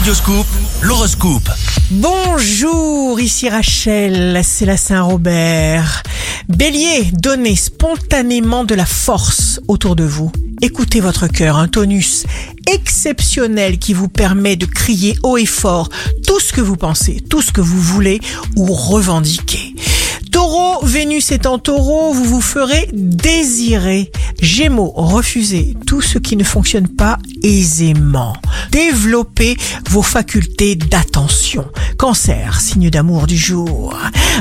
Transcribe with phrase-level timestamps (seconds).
[0.00, 0.46] Radioscoop,
[0.80, 1.50] l'horoscope.
[1.90, 6.02] Bonjour, ici Rachel, c'est la Saint-Robert.
[6.48, 10.32] Bélier, donnez spontanément de la force autour de vous.
[10.62, 12.24] Écoutez votre cœur, un tonus
[12.66, 15.90] exceptionnel qui vous permet de crier haut et fort
[16.26, 18.20] tout ce que vous pensez, tout ce que vous voulez
[18.56, 19.74] ou revendiquez.
[20.30, 24.12] Taureau, Vénus est en taureau, vous vous ferez désirer.
[24.40, 28.34] Gémeaux, refusez tout ce qui ne fonctionne pas aisément.
[28.70, 29.56] Développez
[29.88, 31.66] vos facultés d'attention.
[31.98, 33.96] Cancer, signe d'amour du jour.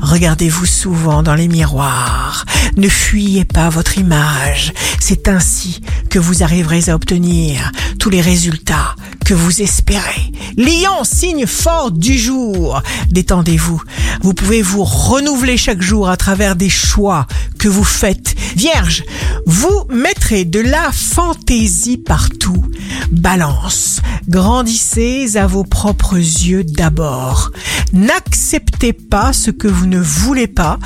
[0.00, 2.44] Regardez-vous souvent dans les miroirs.
[2.76, 4.72] Ne fuyez pas votre image.
[5.00, 10.32] C'est ainsi que vous arriverez à obtenir tous les résultats que vous espérez.
[10.56, 12.82] Lion, signe fort du jour.
[13.10, 13.82] Détendez-vous.
[14.22, 17.26] Vous pouvez vous renouveler chaque jour à travers des choix
[17.58, 18.34] que vous faites.
[18.56, 19.02] Vierge,
[19.46, 22.64] vous mettrez de la fantaisie partout.
[23.10, 27.50] Balance, grandissez à vos propres yeux d'abord.
[27.92, 30.78] N'acceptez pas ce que vous ne voulez pas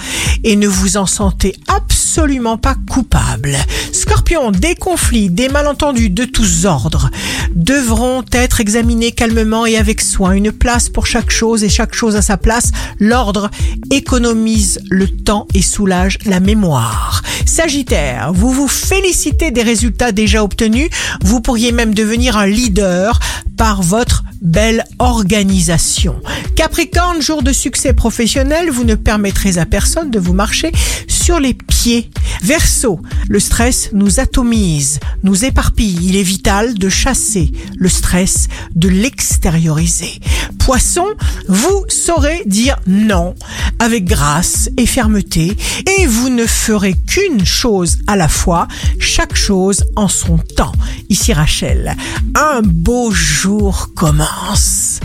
[0.44, 3.56] et ne vous en sentez absolument pas coupable.
[3.92, 7.10] Scorpion, des conflits, des malentendus de tous ordres
[7.54, 10.32] devront être examinés calmement et avec soin.
[10.32, 12.70] Une place pour chaque chose et chaque chose à sa place.
[12.98, 13.50] L'ordre
[13.90, 17.22] économise le temps et soulage la mémoire.
[17.46, 20.90] Sagittaire, vous vous félicitez des résultats déjà obtenus.
[21.22, 23.20] Vous pourriez même devenir un leader
[23.56, 26.20] par votre belle organisation.
[26.56, 30.72] Capricorne, jour de succès professionnel, vous ne permettrez à personne de vous marcher
[31.06, 32.10] sur les pieds.
[32.42, 35.98] Verseau, le stress nous atomise, nous éparpille.
[36.02, 40.20] Il est vital de chasser le stress, de l'extérioriser.
[40.58, 41.06] Poisson,
[41.48, 43.34] vous saurez dire non
[43.78, 45.56] avec grâce et fermeté
[45.98, 50.72] et vous ne ferez qu'une chose à la fois, chaque chose en son temps.
[51.08, 51.96] Ici Rachel,
[52.34, 55.00] un beau jour commence.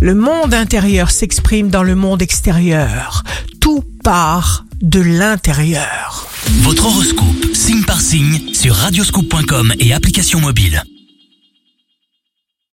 [0.00, 3.24] Le monde intérieur s'exprime dans le monde extérieur.
[3.60, 6.28] Tout part de l'intérieur.
[6.60, 10.82] Votre horoscope, signe par signe, sur radioscoop.com et application mobile.